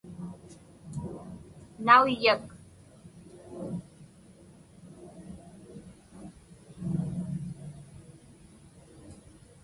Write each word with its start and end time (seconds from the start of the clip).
nauyyak 1.85 2.43